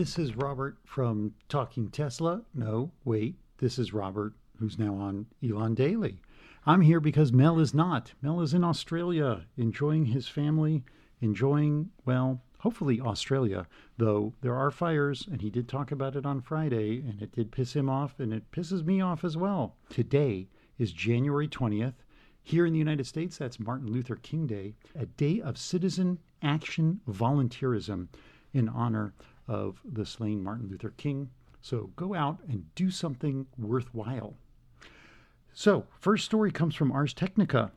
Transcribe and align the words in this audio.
this 0.00 0.18
is 0.18 0.34
Robert 0.34 0.78
from 0.86 1.34
Talking 1.50 1.90
Tesla. 1.90 2.40
No, 2.54 2.90
wait, 3.04 3.34
this 3.58 3.78
is 3.78 3.92
Robert 3.92 4.32
who's 4.58 4.78
now 4.78 4.94
on 4.94 5.26
Elon 5.46 5.74
Daily. 5.74 6.22
I'm 6.64 6.80
here 6.80 7.00
because 7.00 7.34
Mel 7.34 7.60
is 7.60 7.74
not. 7.74 8.14
Mel 8.22 8.40
is 8.40 8.54
in 8.54 8.64
Australia, 8.64 9.42
enjoying 9.58 10.06
his 10.06 10.26
family, 10.26 10.84
enjoying, 11.20 11.90
well, 12.06 12.40
hopefully 12.60 12.98
Australia, 12.98 13.66
though 13.98 14.32
there 14.40 14.56
are 14.56 14.70
fires, 14.70 15.28
and 15.30 15.42
he 15.42 15.50
did 15.50 15.68
talk 15.68 15.92
about 15.92 16.16
it 16.16 16.24
on 16.24 16.40
Friday, 16.40 17.00
and 17.06 17.20
it 17.20 17.32
did 17.32 17.52
piss 17.52 17.74
him 17.74 17.90
off, 17.90 18.18
and 18.18 18.32
it 18.32 18.50
pisses 18.52 18.82
me 18.82 19.02
off 19.02 19.22
as 19.22 19.36
well. 19.36 19.76
Today 19.90 20.48
is 20.78 20.92
January 20.92 21.46
20th. 21.46 21.96
Here 22.42 22.64
in 22.64 22.72
the 22.72 22.78
United 22.78 23.06
States, 23.06 23.36
that's 23.36 23.60
Martin 23.60 23.92
Luther 23.92 24.16
King 24.16 24.46
Day, 24.46 24.76
a 24.98 25.04
day 25.04 25.42
of 25.42 25.58
citizen 25.58 26.20
action 26.40 27.02
volunteerism 27.06 28.08
in 28.52 28.68
honor 28.68 29.12
of 29.48 29.80
the 29.84 30.06
slain 30.06 30.42
Martin 30.42 30.68
Luther 30.68 30.94
King. 30.96 31.30
So 31.60 31.90
go 31.96 32.14
out 32.14 32.38
and 32.48 32.74
do 32.74 32.90
something 32.90 33.46
worthwhile. 33.58 34.36
So, 35.52 35.86
first 35.98 36.24
story 36.24 36.52
comes 36.52 36.74
from 36.74 36.92
Ars 36.92 37.12
Technica 37.12 37.72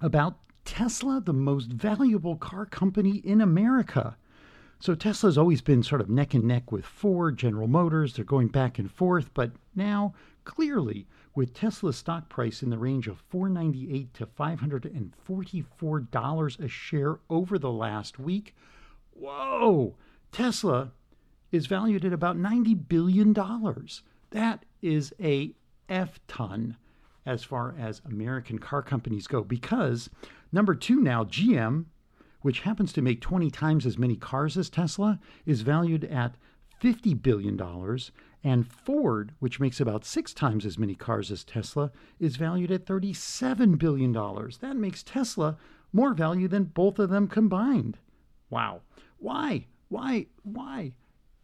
about 0.00 0.38
Tesla, 0.64 1.20
the 1.20 1.32
most 1.32 1.72
valuable 1.72 2.36
car 2.36 2.66
company 2.66 3.16
in 3.16 3.40
America. 3.40 4.16
So, 4.78 4.94
Tesla's 4.94 5.38
always 5.38 5.62
been 5.62 5.82
sort 5.82 6.02
of 6.02 6.10
neck 6.10 6.34
and 6.34 6.44
neck 6.44 6.70
with 6.70 6.84
Ford, 6.84 7.38
General 7.38 7.68
Motors. 7.68 8.14
They're 8.14 8.24
going 8.24 8.48
back 8.48 8.78
and 8.78 8.90
forth, 8.90 9.32
but 9.32 9.52
now, 9.74 10.12
clearly, 10.44 11.06
with 11.34 11.54
Tesla's 11.54 11.96
stock 11.96 12.28
price 12.28 12.62
in 12.62 12.68
the 12.70 12.78
range 12.78 13.08
of 13.08 13.18
498 13.18 14.14
to 14.14 14.26
$544 14.26 16.60
a 16.60 16.68
share 16.68 17.18
over 17.30 17.58
the 17.58 17.72
last 17.72 18.18
week, 18.18 18.54
whoa, 19.14 19.96
Tesla 20.34 20.90
is 21.52 21.66
valued 21.66 22.04
at 22.04 22.12
about 22.12 22.36
$90 22.36 22.88
billion. 22.88 23.32
That 24.32 24.64
is 24.82 25.14
a 25.20 25.54
F 25.88 26.18
ton 26.26 26.76
as 27.24 27.44
far 27.44 27.72
as 27.78 28.02
American 28.04 28.58
car 28.58 28.82
companies 28.82 29.28
go 29.28 29.44
because 29.44 30.10
number 30.50 30.74
two 30.74 31.00
now, 31.00 31.22
GM, 31.22 31.84
which 32.42 32.60
happens 32.60 32.92
to 32.94 33.00
make 33.00 33.20
20 33.20 33.48
times 33.52 33.86
as 33.86 33.96
many 33.96 34.16
cars 34.16 34.58
as 34.58 34.68
Tesla, 34.68 35.20
is 35.46 35.60
valued 35.60 36.02
at 36.04 36.34
$50 36.82 37.22
billion. 37.22 37.56
And 38.42 38.66
Ford, 38.66 39.34
which 39.38 39.60
makes 39.60 39.80
about 39.80 40.04
six 40.04 40.34
times 40.34 40.66
as 40.66 40.76
many 40.76 40.96
cars 40.96 41.30
as 41.30 41.44
Tesla, 41.44 41.92
is 42.18 42.34
valued 42.34 42.72
at 42.72 42.86
$37 42.86 43.78
billion. 43.78 44.12
That 44.12 44.76
makes 44.76 45.04
Tesla 45.04 45.56
more 45.92 46.12
value 46.12 46.48
than 46.48 46.64
both 46.64 46.98
of 46.98 47.08
them 47.08 47.28
combined. 47.28 47.98
Wow. 48.50 48.80
Why? 49.18 49.66
Why? 49.94 50.26
Why? 50.42 50.92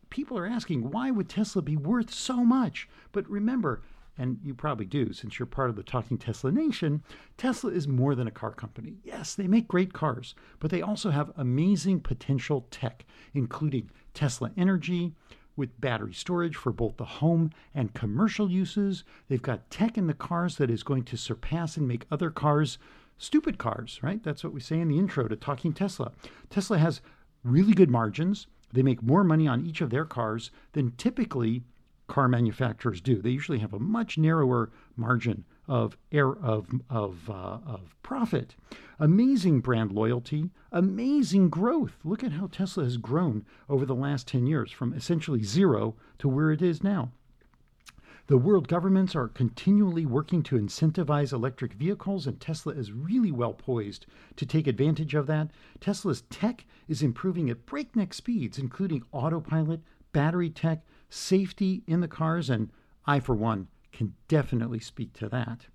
People 0.09 0.37
are 0.37 0.45
asking, 0.45 0.91
why 0.91 1.13
would 1.13 1.29
Tesla 1.29 1.63
be 1.63 1.77
worth 1.77 2.13
so 2.13 2.45
much? 2.45 2.89
But 3.13 3.31
remember, 3.31 3.83
and 4.19 4.41
you 4.43 4.55
probably 4.55 4.87
do 4.87 5.13
since 5.13 5.39
you're 5.39 5.47
part 5.47 5.71
of 5.71 5.77
the 5.77 5.85
Talking 5.85 6.19
Tesla 6.19 6.51
Nation, 6.51 7.05
Tesla 7.37 7.71
is 7.71 7.87
more 7.87 8.17
than 8.17 8.27
a 8.27 8.33
car 8.33 8.51
company. 8.51 8.97
Yes, 9.05 9.37
they 9.37 9.47
make 9.47 9.69
great 9.69 9.93
cars, 9.93 10.35
but 10.59 10.73
they 10.73 10.83
also 10.83 11.11
have 11.11 11.31
amazing 11.37 12.01
potential 12.01 12.67
tech, 12.73 13.05
including 13.35 13.89
Tesla 14.15 14.51
Energy 14.57 15.13
with 15.55 15.81
battery 15.81 16.13
storage 16.13 16.57
for 16.57 16.73
both 16.73 16.97
the 16.97 17.05
home 17.05 17.53
and 17.73 17.95
commercial 17.95 18.51
uses. 18.51 19.05
They've 19.29 19.41
got 19.41 19.71
tech 19.71 19.97
in 19.97 20.09
the 20.09 20.13
cars 20.13 20.57
that 20.57 20.73
is 20.73 20.83
going 20.83 21.05
to 21.05 21.17
surpass 21.17 21.77
and 21.77 21.87
make 21.87 22.05
other 22.11 22.31
cars 22.31 22.79
stupid 23.17 23.59
cars, 23.59 24.01
right? 24.03 24.25
That's 24.25 24.43
what 24.43 24.53
we 24.53 24.61
say 24.61 24.81
in 24.81 24.89
the 24.89 24.99
intro 24.99 25.29
to 25.29 25.37
Talking 25.37 25.73
Tesla. 25.73 26.11
Tesla 26.49 26.79
has 26.79 27.01
really 27.43 27.73
good 27.73 27.91
margins. 27.91 28.47
They 28.73 28.83
make 28.83 29.03
more 29.03 29.25
money 29.25 29.49
on 29.49 29.65
each 29.65 29.81
of 29.81 29.91
their 29.91 30.05
cars 30.05 30.51
than 30.73 30.93
typically 30.93 31.65
car 32.07 32.29
manufacturers 32.29 33.01
do. 33.01 33.23
They 33.23 33.31
usually 33.31 33.59
have 33.59 33.73
a 33.73 33.79
much 33.79 34.19
narrower 34.19 34.71
margin 34.97 35.45
of 35.69 35.97
air 36.11 36.37
of 36.37 36.69
of 36.91 37.31
uh, 37.31 37.59
of 37.65 37.95
profit. 38.03 38.57
Amazing 38.99 39.61
brand 39.61 39.93
loyalty, 39.93 40.51
amazing 40.73 41.49
growth. 41.49 41.99
Look 42.05 42.25
at 42.25 42.33
how 42.33 42.49
Tesla 42.49 42.85
has 42.85 42.97
grown 42.97 43.47
over 43.69 43.87
the 43.87 43.95
last 43.95 44.27
10 44.27 44.47
years 44.47 44.73
from 44.73 44.93
essentially 44.93 45.43
zero 45.45 45.95
to 46.19 46.29
where 46.29 46.51
it 46.51 46.61
is 46.61 46.83
now. 46.83 47.13
The 48.31 48.39
world 48.39 48.69
governments 48.69 49.17
are 49.17 49.27
continually 49.27 50.07
working 50.07 50.45
to 50.45 50.55
incentivize 50.55 51.33
electric 51.33 51.73
vehicles, 51.73 52.29
and 52.29 52.39
Tesla 52.39 52.75
is 52.75 52.93
really 52.93 53.33
well 53.33 53.53
poised 53.53 54.07
to 54.37 54.47
take 54.47 54.69
advantage 54.69 55.17
of 55.17 55.27
that. 55.27 55.51
Tesla's 55.81 56.23
tech 56.31 56.65
is 56.87 57.03
improving 57.03 57.51
at 57.51 57.67
breakneck 57.67 58.15
speeds, 58.15 58.57
including 58.57 59.03
autopilot, 59.11 59.81
battery 60.13 60.49
tech, 60.49 60.85
safety 61.09 61.83
in 61.89 62.03
the 62.03 62.07
cars, 62.07 62.49
and 62.49 62.71
I, 63.05 63.19
for 63.19 63.35
one, 63.35 63.67
can 63.91 64.15
definitely 64.29 64.79
speak 64.79 65.13
to 65.15 65.29
that. 65.31 65.67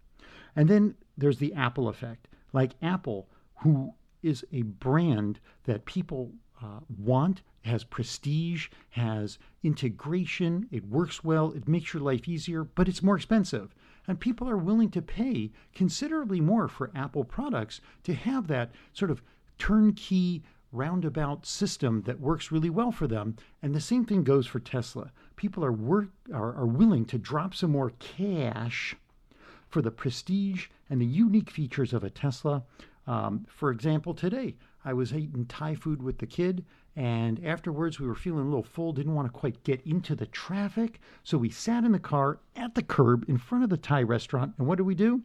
And 0.55 0.69
then 0.69 0.95
there's 1.17 1.39
the 1.39 1.53
Apple 1.55 1.89
effect. 1.89 2.29
Like 2.53 2.75
Apple, 2.81 3.27
who 3.63 3.95
is 4.23 4.45
a 4.53 4.61
brand 4.61 5.41
that 5.65 5.83
people 5.83 6.31
uh, 6.61 6.79
want, 6.97 7.41
has 7.63 7.83
prestige, 7.83 8.69
has 8.91 9.37
integration, 9.63 10.67
it 10.71 10.87
works 10.87 11.23
well, 11.23 11.51
it 11.51 11.67
makes 11.67 11.93
your 11.93 12.03
life 12.03 12.27
easier, 12.27 12.63
but 12.63 12.87
it's 12.87 13.03
more 13.03 13.15
expensive. 13.15 13.73
And 14.07 14.19
people 14.19 14.47
are 14.47 14.57
willing 14.57 14.91
to 14.91 15.01
pay 15.01 15.51
considerably 15.73 16.39
more 16.39 16.67
for 16.67 16.91
Apple 16.93 17.23
products 17.23 17.81
to 18.03 18.13
have 18.13 18.47
that 18.47 18.71
sort 18.93 19.09
of 19.11 19.21
turnkey 19.57 20.43
roundabout 20.71 21.45
system 21.45 22.03
that 22.03 22.19
works 22.19 22.51
really 22.51 22.69
well 22.69 22.91
for 22.91 23.07
them. 23.07 23.35
And 23.61 23.73
the 23.73 23.81
same 23.81 24.05
thing 24.05 24.23
goes 24.23 24.45
for 24.45 24.59
Tesla. 24.59 25.11
People 25.35 25.63
are, 25.65 25.71
work, 25.71 26.09
are, 26.33 26.53
are 26.53 26.65
willing 26.65 27.05
to 27.05 27.17
drop 27.17 27.55
some 27.55 27.71
more 27.71 27.91
cash 27.99 28.95
for 29.69 29.81
the 29.81 29.91
prestige 29.91 30.67
and 30.89 31.01
the 31.01 31.05
unique 31.05 31.49
features 31.49 31.93
of 31.93 32.03
a 32.03 32.09
Tesla. 32.09 32.63
Um, 33.07 33.45
for 33.49 33.71
example, 33.71 34.13
today 34.13 34.55
I 34.85 34.93
was 34.93 35.11
eating 35.11 35.47
Thai 35.47 35.73
food 35.73 36.03
with 36.03 36.19
the 36.19 36.27
kid, 36.27 36.63
and 36.95 37.43
afterwards 37.43 37.99
we 37.99 38.07
were 38.07 38.15
feeling 38.15 38.41
a 38.41 38.49
little 38.49 38.63
full, 38.63 38.93
didn't 38.93 39.15
want 39.15 39.27
to 39.27 39.37
quite 39.37 39.63
get 39.63 39.81
into 39.85 40.15
the 40.15 40.27
traffic. 40.27 41.01
So 41.23 41.39
we 41.39 41.49
sat 41.49 41.83
in 41.83 41.91
the 41.91 41.99
car 41.99 42.39
at 42.55 42.75
the 42.75 42.83
curb 42.83 43.25
in 43.27 43.39
front 43.39 43.63
of 43.63 43.71
the 43.71 43.77
Thai 43.77 44.03
restaurant. 44.03 44.53
And 44.59 44.67
what 44.67 44.77
did 44.77 44.83
we 44.83 44.93
do? 44.93 45.23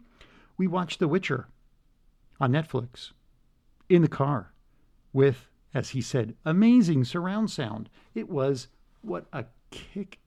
We 0.56 0.66
watched 0.66 0.98
The 0.98 1.08
Witcher 1.08 1.48
on 2.40 2.52
Netflix 2.52 3.12
in 3.90 4.00
the 4.00 4.08
car 4.08 4.52
with, 5.12 5.48
as 5.74 5.90
he 5.90 6.00
said, 6.00 6.34
amazing 6.44 7.04
surround 7.04 7.50
sound. 7.50 7.90
It 8.14 8.30
was 8.30 8.68
what 9.02 9.26
a 9.32 9.44
kick, 9.70 10.18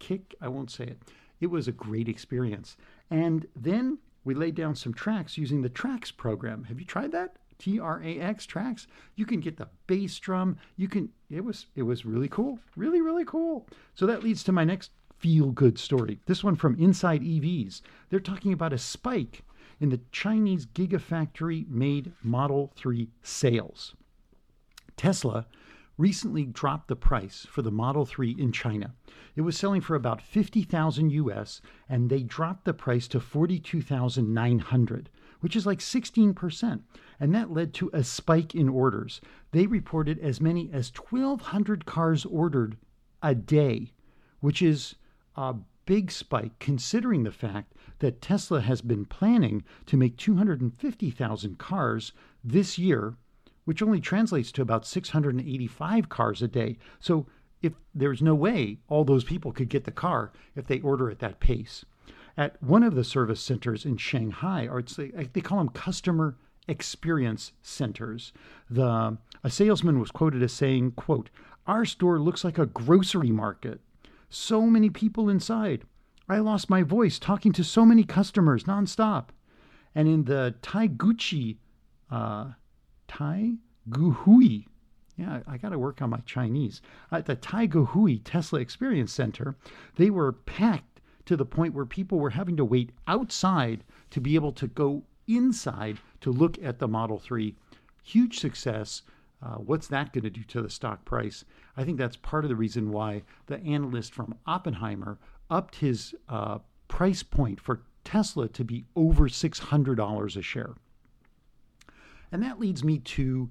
kick, 0.00 0.34
I 0.40 0.48
won't 0.48 0.70
say 0.70 0.84
it. 0.84 1.02
It 1.40 1.46
was 1.46 1.68
a 1.68 1.72
great 1.72 2.08
experience. 2.08 2.76
And 3.08 3.46
then 3.54 3.98
we 4.24 4.34
laid 4.34 4.54
down 4.54 4.74
some 4.74 4.94
tracks 4.94 5.38
using 5.38 5.62
the 5.62 5.68
tracks 5.68 6.10
program. 6.10 6.64
Have 6.64 6.78
you 6.78 6.86
tried 6.86 7.12
that? 7.12 7.36
T 7.62 7.78
R 7.78 8.02
A 8.02 8.18
X 8.18 8.44
tracks. 8.44 8.88
You 9.14 9.24
can 9.24 9.38
get 9.38 9.56
the 9.56 9.68
bass 9.86 10.18
drum. 10.18 10.56
You 10.76 10.88
can 10.88 11.10
it 11.30 11.44
was 11.44 11.66
it 11.76 11.82
was 11.82 12.04
really 12.04 12.28
cool. 12.28 12.58
Really, 12.74 13.00
really 13.00 13.24
cool. 13.24 13.68
So 13.94 14.04
that 14.06 14.24
leads 14.24 14.42
to 14.44 14.52
my 14.52 14.64
next 14.64 14.90
feel 15.18 15.52
good 15.52 15.78
story. 15.78 16.18
This 16.26 16.42
one 16.42 16.56
from 16.56 16.74
Inside 16.80 17.22
EVs. 17.22 17.80
They're 18.10 18.18
talking 18.18 18.52
about 18.52 18.72
a 18.72 18.78
spike 18.78 19.44
in 19.78 19.90
the 19.90 20.00
Chinese 20.10 20.66
Gigafactory 20.66 21.68
made 21.68 22.12
Model 22.22 22.72
3 22.76 23.08
sales. 23.22 23.94
Tesla 24.96 25.46
recently 25.96 26.44
dropped 26.44 26.88
the 26.88 26.96
price 26.96 27.46
for 27.48 27.62
the 27.62 27.70
Model 27.70 28.04
3 28.04 28.34
in 28.38 28.50
China. 28.50 28.94
It 29.36 29.42
was 29.42 29.56
selling 29.56 29.80
for 29.80 29.94
about 29.94 30.20
50,000 30.20 31.10
US 31.10 31.60
and 31.88 32.10
they 32.10 32.24
dropped 32.24 32.64
the 32.64 32.74
price 32.74 33.06
to 33.08 33.20
42,900, 33.20 35.10
which 35.42 35.56
is 35.56 35.66
like 35.66 35.80
16%, 35.80 36.80
and 37.18 37.34
that 37.34 37.52
led 37.52 37.74
to 37.74 37.90
a 37.92 38.04
spike 38.04 38.54
in 38.54 38.68
orders. 38.68 39.20
They 39.50 39.66
reported 39.66 40.20
as 40.20 40.40
many 40.40 40.70
as 40.72 40.92
1200 40.94 41.84
cars 41.84 42.24
ordered 42.24 42.76
a 43.24 43.34
day, 43.34 43.92
which 44.38 44.62
is 44.62 44.94
a 45.34 45.56
big 45.84 46.12
spike 46.12 46.56
considering 46.60 47.24
the 47.24 47.32
fact 47.32 47.74
that 47.98 48.22
Tesla 48.22 48.60
has 48.60 48.82
been 48.82 49.04
planning 49.04 49.64
to 49.86 49.96
make 49.96 50.16
250,000 50.16 51.58
cars 51.58 52.12
this 52.44 52.78
year, 52.78 53.16
which 53.64 53.82
only 53.82 54.00
translates 54.00 54.52
to 54.52 54.62
about 54.62 54.86
685 54.86 56.08
cars 56.08 56.40
a 56.40 56.48
day. 56.48 56.78
So 57.00 57.26
if 57.62 57.72
there's 57.92 58.22
no 58.22 58.34
way 58.36 58.78
all 58.88 59.04
those 59.04 59.24
people 59.24 59.50
could 59.50 59.68
get 59.68 59.84
the 59.84 59.90
car 59.90 60.30
if 60.54 60.68
they 60.68 60.78
order 60.80 61.10
at 61.10 61.18
that 61.18 61.40
pace. 61.40 61.84
At 62.36 62.62
one 62.62 62.82
of 62.82 62.94
the 62.94 63.04
service 63.04 63.40
centers 63.40 63.84
in 63.84 63.96
Shanghai, 63.96 64.66
or 64.66 64.82
they 64.82 65.40
call 65.40 65.58
them 65.58 65.68
customer 65.68 66.36
experience 66.66 67.52
centers, 67.62 68.32
the 68.70 69.18
a 69.44 69.50
salesman 69.50 69.98
was 69.98 70.10
quoted 70.10 70.42
as 70.42 70.52
saying, 70.52 70.92
quote, 70.92 71.30
"Our 71.66 71.84
store 71.84 72.18
looks 72.18 72.44
like 72.44 72.58
a 72.58 72.66
grocery 72.66 73.30
market." 73.30 73.80
So 74.30 74.62
many 74.62 74.88
people 74.88 75.28
inside. 75.28 75.84
I 76.28 76.38
lost 76.38 76.70
my 76.70 76.82
voice 76.82 77.18
talking 77.18 77.52
to 77.52 77.64
so 77.64 77.84
many 77.84 78.04
customers 78.04 78.64
nonstop. 78.64 79.26
And 79.94 80.08
in 80.08 80.24
the 80.24 80.54
Taiguchi, 80.62 81.58
uh, 82.10 82.52
Tai 83.08 83.56
Guhui 83.90 84.66
Yeah, 85.16 85.42
I 85.46 85.58
got 85.58 85.68
to 85.70 85.78
work 85.78 86.00
on 86.00 86.08
my 86.08 86.20
Chinese. 86.20 86.80
At 87.10 87.26
the 87.26 87.36
Taiguhui 87.36 88.22
Tesla 88.24 88.60
Experience 88.60 89.12
Center, 89.12 89.56
they 89.96 90.08
were 90.08 90.32
packed 90.32 90.91
to 91.26 91.36
the 91.36 91.44
point 91.44 91.74
where 91.74 91.86
people 91.86 92.18
were 92.18 92.30
having 92.30 92.56
to 92.56 92.64
wait 92.64 92.90
outside 93.06 93.84
to 94.10 94.20
be 94.20 94.34
able 94.34 94.52
to 94.52 94.66
go 94.66 95.02
inside 95.26 95.98
to 96.20 96.30
look 96.30 96.62
at 96.62 96.78
the 96.78 96.88
Model 96.88 97.18
3. 97.18 97.54
Huge 98.02 98.38
success. 98.38 99.02
Uh, 99.42 99.56
what's 99.56 99.88
that 99.88 100.12
going 100.12 100.24
to 100.24 100.30
do 100.30 100.42
to 100.44 100.62
the 100.62 100.70
stock 100.70 101.04
price? 101.04 101.44
I 101.76 101.84
think 101.84 101.98
that's 101.98 102.16
part 102.16 102.44
of 102.44 102.48
the 102.48 102.56
reason 102.56 102.90
why 102.90 103.22
the 103.46 103.60
analyst 103.60 104.14
from 104.14 104.36
Oppenheimer 104.46 105.18
upped 105.50 105.76
his 105.76 106.14
uh, 106.28 106.58
price 106.88 107.22
point 107.22 107.60
for 107.60 107.82
Tesla 108.04 108.48
to 108.48 108.64
be 108.64 108.84
over 108.96 109.28
$600 109.28 110.36
a 110.36 110.42
share. 110.42 110.74
And 112.30 112.42
that 112.42 112.58
leads 112.58 112.82
me 112.82 112.98
to 112.98 113.50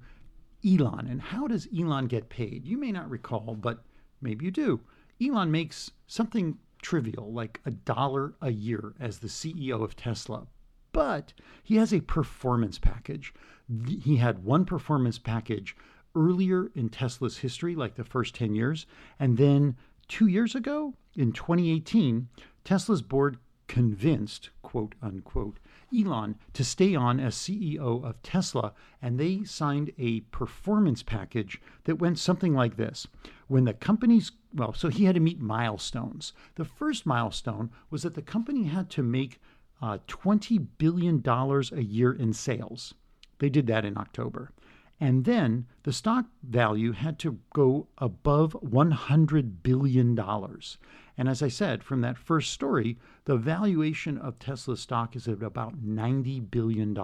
Elon. 0.66 1.06
And 1.08 1.20
how 1.20 1.46
does 1.46 1.68
Elon 1.76 2.06
get 2.06 2.28
paid? 2.28 2.66
You 2.66 2.78
may 2.78 2.92
not 2.92 3.10
recall, 3.10 3.56
but 3.58 3.84
maybe 4.20 4.44
you 4.44 4.50
do. 4.50 4.80
Elon 5.22 5.50
makes 5.50 5.90
something 6.06 6.58
trivial, 6.82 7.32
like 7.32 7.60
a 7.64 7.70
dollar 7.70 8.34
a 8.42 8.50
year 8.50 8.94
as 9.00 9.18
the 9.18 9.28
CEO 9.28 9.82
of 9.82 9.96
Tesla. 9.96 10.46
But 10.92 11.32
he 11.62 11.76
has 11.76 11.94
a 11.94 12.00
performance 12.00 12.78
package. 12.78 13.32
He 13.86 14.16
had 14.16 14.44
one 14.44 14.66
performance 14.66 15.18
package 15.18 15.74
earlier 16.14 16.70
in 16.74 16.90
Tesla's 16.90 17.38
history, 17.38 17.74
like 17.74 17.94
the 17.94 18.04
first 18.04 18.34
10 18.34 18.54
years. 18.54 18.86
And 19.18 19.38
then 19.38 19.76
two 20.08 20.26
years 20.26 20.54
ago, 20.54 20.94
in 21.16 21.32
2018, 21.32 22.28
Tesla's 22.64 23.02
board 23.02 23.38
convinced, 23.68 24.50
quote 24.60 24.94
unquote, 25.00 25.58
Elon 25.94 26.36
to 26.52 26.64
stay 26.64 26.94
on 26.94 27.20
as 27.20 27.34
CEO 27.34 28.04
of 28.04 28.22
Tesla, 28.22 28.72
and 29.00 29.18
they 29.18 29.44
signed 29.44 29.92
a 29.98 30.20
performance 30.20 31.02
package 31.02 31.60
that 31.84 31.98
went 31.98 32.18
something 32.18 32.54
like 32.54 32.76
this. 32.76 33.06
When 33.48 33.64
the 33.64 33.74
company's, 33.74 34.32
well, 34.54 34.72
so 34.72 34.88
he 34.88 35.04
had 35.04 35.14
to 35.14 35.20
meet 35.20 35.40
milestones. 35.40 36.32
The 36.54 36.64
first 36.64 37.06
milestone 37.06 37.70
was 37.90 38.02
that 38.02 38.14
the 38.14 38.22
company 38.22 38.64
had 38.64 38.90
to 38.90 39.02
make 39.02 39.40
uh, 39.80 39.98
$20 40.08 40.66
billion 40.78 41.22
a 41.26 41.80
year 41.80 42.12
in 42.12 42.32
sales. 42.32 42.94
They 43.38 43.48
did 43.48 43.66
that 43.66 43.84
in 43.84 43.98
October. 43.98 44.52
And 45.00 45.24
then 45.24 45.66
the 45.82 45.92
stock 45.92 46.26
value 46.44 46.92
had 46.92 47.18
to 47.20 47.40
go 47.52 47.88
above 47.98 48.56
$100 48.62 49.62
billion. 49.64 50.16
And 51.18 51.28
as 51.28 51.42
I 51.42 51.48
said 51.48 51.84
from 51.84 52.00
that 52.00 52.16
first 52.16 52.52
story, 52.52 52.98
the 53.24 53.36
valuation 53.36 54.16
of 54.18 54.38
Tesla 54.38 54.76
stock 54.76 55.14
is 55.14 55.28
at 55.28 55.42
about 55.42 55.84
$90 55.84 56.50
billion. 56.50 56.96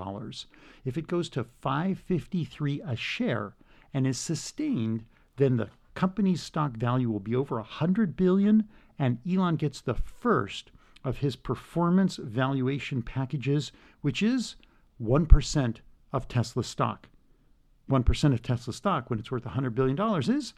If 0.85 0.97
it 0.97 1.07
goes 1.07 1.29
to 1.31 1.45
553 1.45 2.81
a 2.81 2.97
share 2.97 3.55
and 3.93 4.07
is 4.07 4.19
sustained, 4.19 5.05
then 5.37 5.57
the 5.57 5.69
company's 5.95 6.43
stock 6.43 6.73
value 6.73 7.11
will 7.11 7.21
be 7.21 7.37
over 7.37 7.57
100 7.57 8.17
billion 8.17 8.69
and 8.99 9.19
Elon 9.29 9.57
gets 9.57 9.81
the 9.81 9.95
first 9.95 10.71
of 11.05 11.19
his 11.19 11.37
performance 11.37 12.17
valuation 12.17 13.03
packages, 13.03 13.73
which 14.01 14.23
is 14.23 14.57
1% 15.03 15.77
of 16.13 16.29
Tesla 16.29 16.65
stock. 16.65 17.09
1% 17.89 18.33
of 18.33 18.43
Tesla 18.43 18.73
stock 18.73 19.09
when 19.09 19.19
it's 19.19 19.31
worth 19.31 19.45
$100 19.45 19.75
billion 19.75 19.99
is 20.31 20.53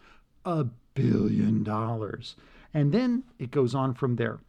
a 0.44 0.64
billion 0.94 1.62
dollars. 1.62 2.36
And 2.72 2.92
then 2.92 3.24
it 3.38 3.50
goes 3.50 3.74
on 3.74 3.94
from 3.94 4.16
there. 4.16 4.40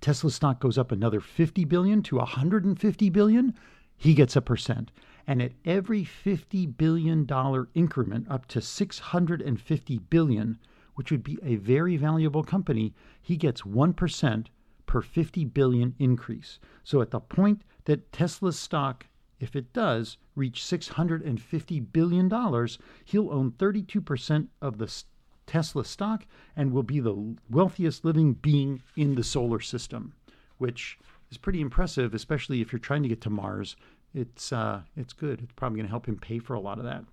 Tesla 0.00 0.30
stock 0.30 0.60
goes 0.60 0.78
up 0.78 0.92
another 0.92 1.20
50 1.20 1.64
billion 1.64 2.02
to 2.04 2.16
150 2.16 3.10
billion, 3.10 3.54
he 3.96 4.14
gets 4.14 4.36
a 4.36 4.42
percent. 4.42 4.90
And 5.26 5.42
at 5.42 5.52
every 5.64 6.04
50 6.04 6.66
billion 6.66 7.24
dollar 7.24 7.68
increment 7.74 8.26
up 8.30 8.46
to 8.48 8.60
650 8.60 9.98
billion, 9.98 10.58
which 10.94 11.10
would 11.10 11.22
be 11.22 11.38
a 11.42 11.56
very 11.56 11.96
valuable 11.96 12.44
company, 12.44 12.94
he 13.20 13.36
gets 13.36 13.62
1% 13.62 14.46
per 14.86 15.02
50 15.02 15.44
billion 15.46 15.94
increase. 15.98 16.58
So 16.84 17.00
at 17.00 17.10
the 17.10 17.20
point 17.20 17.62
that 17.86 18.12
Tesla's 18.12 18.58
stock 18.58 19.06
if 19.38 19.54
it 19.54 19.72
does 19.72 20.16
reach 20.36 20.60
$650 20.60 21.92
billion, 21.92 22.68
he'll 23.04 23.32
own 23.32 23.50
32% 23.52 24.48
of 24.62 24.78
the 24.78 25.02
Tesla 25.46 25.84
stock 25.84 26.26
and 26.54 26.72
will 26.72 26.82
be 26.82 27.00
the 27.00 27.36
wealthiest 27.50 28.04
living 28.04 28.34
being 28.34 28.82
in 28.96 29.14
the 29.14 29.24
solar 29.24 29.60
system, 29.60 30.12
which 30.58 30.98
is 31.30 31.38
pretty 31.38 31.60
impressive, 31.60 32.14
especially 32.14 32.60
if 32.60 32.72
you're 32.72 32.78
trying 32.78 33.02
to 33.02 33.08
get 33.08 33.20
to 33.22 33.30
Mars. 33.30 33.76
It's, 34.14 34.52
uh, 34.52 34.82
it's 34.96 35.12
good. 35.12 35.40
It's 35.42 35.52
probably 35.54 35.78
going 35.78 35.86
to 35.86 35.90
help 35.90 36.06
him 36.06 36.16
pay 36.16 36.38
for 36.38 36.54
a 36.54 36.60
lot 36.60 36.78
of 36.78 36.84
that. 36.84 37.04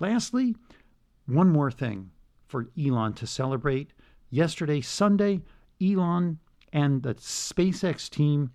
Lastly, 0.00 0.56
one 1.26 1.50
more 1.50 1.70
thing 1.70 2.10
for 2.46 2.68
Elon 2.78 3.14
to 3.14 3.26
celebrate. 3.26 3.92
Yesterday, 4.30 4.80
Sunday, 4.80 5.42
Elon 5.82 6.38
and 6.72 7.02
the 7.02 7.14
SpaceX 7.14 8.10
team 8.10 8.50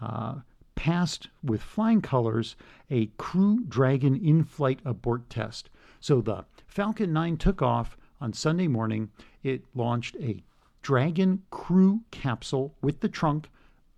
uh, 0.00 0.36
passed 0.76 1.28
with 1.42 1.60
flying 1.60 2.00
colors 2.00 2.54
a 2.90 3.06
Crew 3.18 3.64
Dragon 3.68 4.14
in 4.14 4.44
flight 4.44 4.78
abort 4.84 5.28
test. 5.28 5.68
So 5.98 6.20
the 6.20 6.44
Falcon 6.68 7.12
9 7.12 7.36
took 7.38 7.60
off 7.60 7.96
on 8.20 8.32
Sunday 8.32 8.68
morning. 8.68 9.10
It 9.42 9.64
launched 9.74 10.14
a 10.20 10.44
Dragon 10.82 11.42
Crew 11.50 12.02
capsule 12.12 12.74
with 12.80 13.00
the 13.00 13.08
trunk 13.08 13.48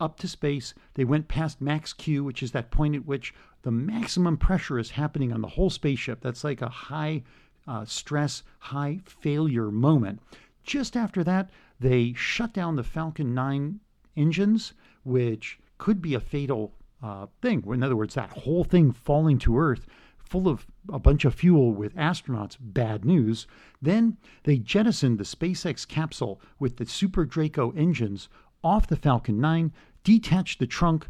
up 0.01 0.19
to 0.21 0.29
space. 0.29 0.73
They 0.95 1.05
went 1.05 1.29
past 1.29 1.61
max 1.61 1.93
Q, 1.93 2.25
which 2.25 2.43
is 2.43 2.53
that 2.53 2.71
point 2.71 2.95
at 2.95 3.05
which 3.05 3.35
the 3.63 3.71
maximum 3.71 4.39
pressure 4.39 4.79
is 4.79 4.93
happening 4.93 5.33
on 5.33 5.43
the 5.43 5.49
whole 5.49 5.71
spaceship. 5.71 6.21
That's 6.23 6.45
like 6.45 6.63
a 6.63 6.69
high 6.69 7.25
uh, 7.67 7.85
stress, 7.85 8.43
high 8.59 9.01
failure 9.05 9.71
moment. 9.71 10.21
Just 10.63 10.97
after 10.97 11.23
that, 11.25 11.51
they 11.81 12.13
shut 12.15 12.55
down 12.55 12.77
the 12.77 12.85
Falcon 12.85 13.35
9 13.35 13.81
engines, 14.17 14.73
which 15.05 15.59
could 15.79 16.03
be 16.03 16.15
a 16.15 16.21
fatal 16.21 16.75
uh, 17.03 17.27
thing. 17.41 17.63
In 17.67 17.83
other 17.83 17.97
words, 17.97 18.15
that 18.15 18.31
whole 18.31 18.65
thing 18.65 18.93
falling 18.93 19.39
to 19.39 19.59
Earth 19.59 19.87
full 20.29 20.49
of 20.49 20.67
a 20.93 20.99
bunch 20.99 21.25
of 21.25 21.35
fuel 21.35 21.73
with 21.73 21.95
astronauts, 21.97 22.57
bad 22.61 23.05
news. 23.05 23.47
Then 23.81 24.19
they 24.45 24.59
jettisoned 24.59 25.19
the 25.19 25.25
SpaceX 25.25 25.89
capsule 25.89 26.41
with 26.59 26.77
the 26.77 26.87
Super 26.87 27.25
Draco 27.25 27.71
engines 27.71 28.29
off 28.63 28.87
the 28.87 28.97
Falcon 28.97 29.41
9, 29.41 29.73
detached 30.05 30.59
the 30.59 30.67
trunk, 30.67 31.07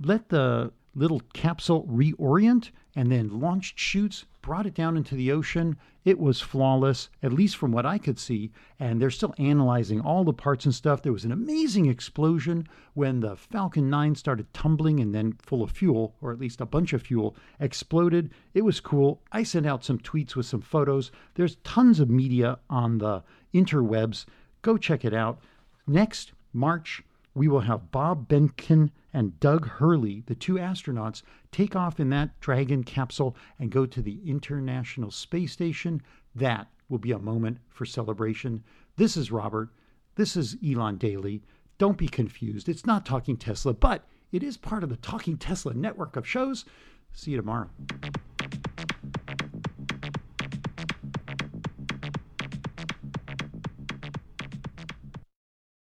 let 0.00 0.28
the 0.28 0.72
little 0.94 1.22
capsule 1.32 1.86
reorient, 1.86 2.70
and 2.94 3.10
then 3.10 3.40
launched 3.40 3.78
chutes 3.78 4.24
brought 4.42 4.66
it 4.66 4.74
down 4.74 4.96
into 4.96 5.14
the 5.14 5.30
ocean. 5.30 5.76
It 6.04 6.18
was 6.18 6.40
flawless, 6.40 7.08
at 7.22 7.32
least 7.32 7.56
from 7.56 7.70
what 7.70 7.86
I 7.86 7.96
could 7.96 8.18
see. 8.18 8.50
And 8.78 9.00
they're 9.00 9.10
still 9.10 9.34
analyzing 9.38 10.00
all 10.00 10.24
the 10.24 10.32
parts 10.32 10.64
and 10.64 10.74
stuff. 10.74 11.00
There 11.00 11.12
was 11.12 11.24
an 11.24 11.30
amazing 11.32 11.86
explosion 11.86 12.66
when 12.94 13.20
the 13.20 13.36
Falcon 13.36 13.88
9 13.88 14.16
started 14.16 14.52
tumbling 14.52 14.98
and 14.98 15.14
then 15.14 15.34
full 15.40 15.62
of 15.62 15.70
fuel, 15.70 16.16
or 16.20 16.32
at 16.32 16.40
least 16.40 16.60
a 16.60 16.66
bunch 16.66 16.92
of 16.92 17.02
fuel, 17.02 17.36
exploded. 17.60 18.32
It 18.52 18.62
was 18.62 18.80
cool. 18.80 19.22
I 19.30 19.44
sent 19.44 19.64
out 19.64 19.84
some 19.84 19.98
tweets 19.98 20.34
with 20.34 20.46
some 20.46 20.60
photos. 20.60 21.12
There's 21.34 21.56
tons 21.62 22.00
of 22.00 22.10
media 22.10 22.58
on 22.68 22.98
the 22.98 23.22
interwebs. 23.54 24.26
Go 24.60 24.76
check 24.76 25.04
it 25.04 25.14
out. 25.14 25.40
Next 25.86 26.32
March, 26.52 27.02
we 27.34 27.48
will 27.48 27.60
have 27.60 27.90
Bob 27.90 28.28
Behnken 28.28 28.90
and 29.12 29.38
Doug 29.40 29.66
Hurley, 29.66 30.22
the 30.26 30.34
two 30.34 30.54
astronauts, 30.54 31.22
take 31.50 31.74
off 31.74 32.00
in 32.00 32.10
that 32.10 32.38
Dragon 32.40 32.84
capsule 32.84 33.36
and 33.58 33.70
go 33.70 33.86
to 33.86 34.02
the 34.02 34.20
International 34.26 35.10
Space 35.10 35.52
Station. 35.52 36.02
That 36.34 36.68
will 36.88 36.98
be 36.98 37.12
a 37.12 37.18
moment 37.18 37.58
for 37.70 37.86
celebration. 37.86 38.62
This 38.96 39.16
is 39.16 39.32
Robert. 39.32 39.70
This 40.14 40.36
is 40.36 40.56
Elon 40.66 40.98
Daily. 40.98 41.42
Don't 41.78 41.96
be 41.96 42.08
confused. 42.08 42.68
It's 42.68 42.86
not 42.86 43.06
Talking 43.06 43.36
Tesla, 43.36 43.72
but 43.72 44.04
it 44.30 44.42
is 44.42 44.56
part 44.56 44.82
of 44.82 44.90
the 44.90 44.96
Talking 44.96 45.36
Tesla 45.36 45.74
network 45.74 46.16
of 46.16 46.28
shows. 46.28 46.64
See 47.12 47.30
you 47.32 47.38
tomorrow. 47.38 47.70